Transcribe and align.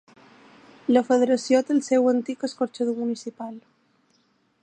La 0.95 1.03
Federació 1.09 1.59
té 1.67 1.77
seu 1.89 2.07
a 2.07 2.13
l'antic 2.15 2.47
Escorxador 2.49 2.99
Municipal. 3.05 3.55